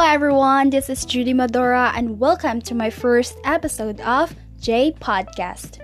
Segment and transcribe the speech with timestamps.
[0.00, 5.78] everyone, this is Judy Madora, and welcome to my first episode of J Podcast.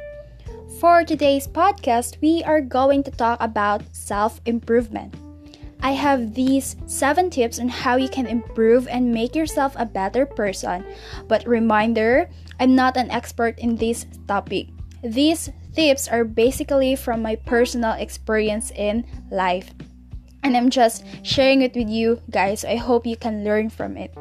[0.81, 5.15] For today's podcast, we are going to talk about self improvement.
[5.81, 10.25] I have these seven tips on how you can improve and make yourself a better
[10.25, 10.85] person.
[11.29, 12.29] But reminder,
[12.59, 14.69] I'm not an expert in this topic.
[15.05, 19.71] These tips are basically from my personal experience in life
[20.47, 22.65] and I'm just sharing it with you guys.
[22.65, 24.15] I hope you can learn from it.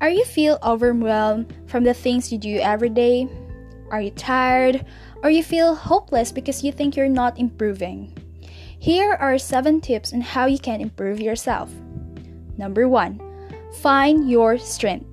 [0.00, 3.28] Are you feel overwhelmed from the things you do every day?
[3.90, 4.86] Are you tired
[5.22, 8.16] or you feel hopeless because you think you're not improving?
[8.78, 11.70] Here are 7 tips on how you can improve yourself.
[12.56, 13.20] Number 1.
[13.82, 15.04] Find your strength.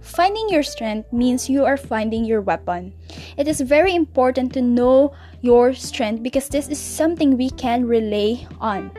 [0.00, 2.94] Finding your strength means you are finding your weapon.
[3.36, 8.46] It is very important to know your strength because this is something we can rely
[8.60, 8.90] on.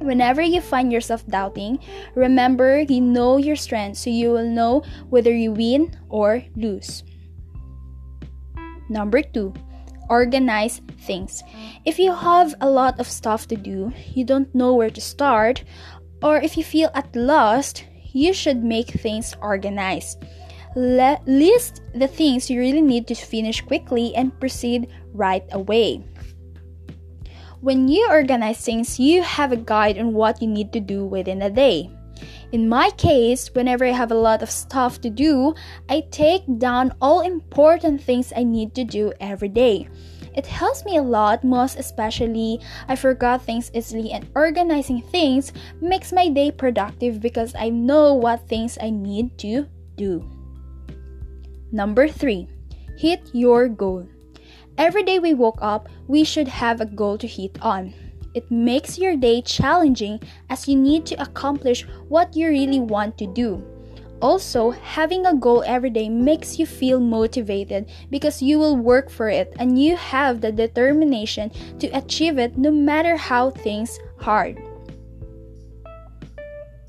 [0.00, 1.78] Whenever you find yourself doubting,
[2.14, 7.02] remember you know your strength so you will know whether you win or lose.
[8.88, 9.52] Number two,
[10.08, 11.42] organize things.
[11.84, 15.64] If you have a lot of stuff to do, you don't know where to start,
[16.22, 20.24] or if you feel at lost, you should make things organized.
[20.76, 26.04] Le- list the things you really need to finish quickly and proceed right away.
[27.60, 31.42] When you organize things, you have a guide on what you need to do within
[31.42, 31.90] a day.
[32.52, 35.54] In my case, whenever I have a lot of stuff to do,
[35.88, 39.88] I take down all important things I need to do every day.
[40.34, 46.12] It helps me a lot, most especially I forgot things easily, and organizing things makes
[46.12, 49.66] my day productive because I know what things I need to
[49.96, 50.37] do.
[51.72, 52.48] Number three,
[52.96, 54.06] hit your goal.
[54.78, 57.92] Every day we woke up, we should have a goal to hit on.
[58.34, 63.26] It makes your day challenging as you need to accomplish what you really want to
[63.26, 63.62] do.
[64.20, 69.28] Also, having a goal every day makes you feel motivated because you will work for
[69.28, 74.58] it and you have the determination to achieve it no matter how things hard.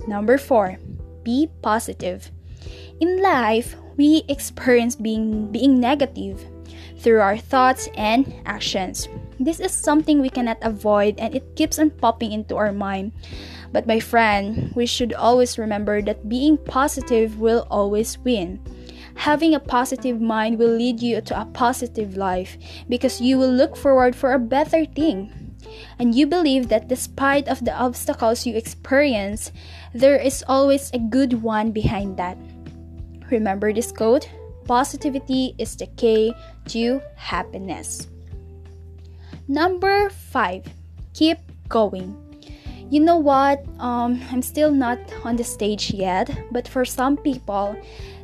[0.07, 0.77] Number 4.
[1.23, 2.31] Be positive.
[2.99, 6.43] In life, we experience being being negative
[6.99, 9.07] through our thoughts and actions.
[9.39, 13.13] This is something we cannot avoid and it keeps on popping into our mind.
[13.71, 18.59] But my friend, we should always remember that being positive will always win.
[19.15, 23.75] Having a positive mind will lead you to a positive life because you will look
[23.75, 25.48] forward for a better thing.
[25.97, 29.51] And you believe that despite of the obstacles you experience,
[29.93, 32.37] there is always a good one behind that.
[33.31, 34.29] Remember this quote?
[34.65, 36.33] Positivity is the key
[36.67, 38.07] to happiness.
[39.47, 40.65] Number 5.
[41.13, 42.15] Keep going.
[42.89, 43.65] You know what?
[43.79, 47.75] Um, I'm still not on the stage yet, but for some people,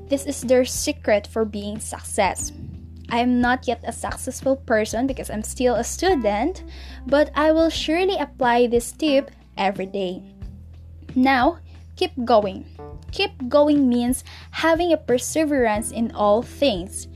[0.07, 2.51] this is their secret for being success.
[3.10, 6.64] I am not yet a successful person because I'm still a student,
[7.06, 10.24] but I will surely apply this tip every day.
[11.16, 11.60] Now,
[11.96, 12.66] keep going.
[13.12, 17.08] Keep going means having a perseverance in all things.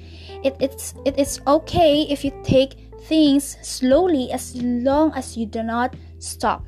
[0.44, 5.64] It, it's, it is okay if you take things slowly as long as you do
[5.64, 6.66] not stop.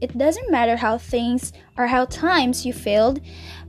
[0.00, 3.20] It doesn't matter how things or how times you failed,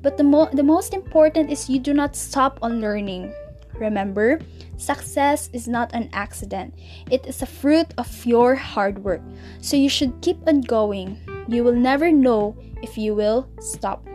[0.02, 3.32] but the, mo- the most important is you do not stop on learning.
[3.80, 4.40] Remember,
[4.78, 6.74] success is not an accident,
[7.10, 9.22] it is a fruit of your hard work.
[9.62, 11.18] So you should keep on going.
[11.48, 14.08] You will never know if you will stop.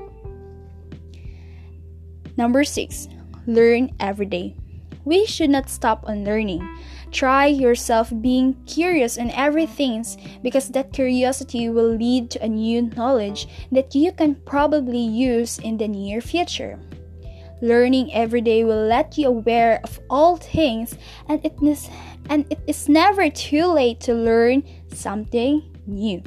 [2.36, 3.08] Number six,
[3.46, 4.54] learn every day.
[5.04, 6.62] We should not stop on learning.
[7.10, 10.04] Try yourself being curious in everything
[10.42, 15.78] because that curiosity will lead to a new knowledge that you can probably use in
[15.78, 16.78] the near future.
[17.60, 20.96] Learning every day will let you aware of all things
[21.28, 21.88] and it is
[22.31, 24.62] and it is never too late to learn
[24.93, 26.22] something new.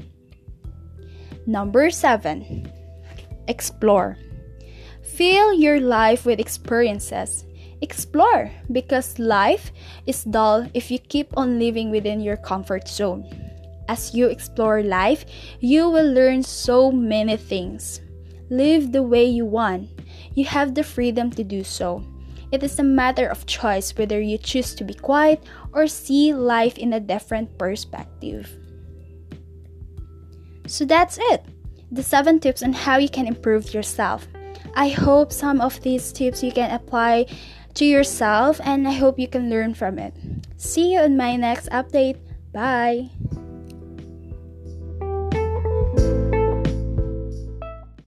[1.48, 2.69] Number 7.
[3.48, 4.18] Explore.
[5.04, 7.45] Fill your life with experiences.
[7.81, 9.72] Explore because life
[10.06, 13.25] is dull if you keep on living within your comfort zone.
[13.88, 15.25] As you explore life,
[15.60, 18.01] you will learn so many things.
[18.50, 19.89] Live the way you want.
[20.33, 22.04] You have the freedom to do so.
[22.51, 25.44] It is a matter of choice whether you choose to be quiet
[25.74, 28.50] or see life in a different perspective.
[30.68, 31.45] So that's it.
[31.92, 34.28] The seven tips on how you can improve yourself.
[34.75, 37.28] I hope some of these tips you can apply
[37.75, 40.13] to yourself and I hope you can learn from it.
[40.57, 42.19] See you in my next update.
[42.54, 43.10] Bye.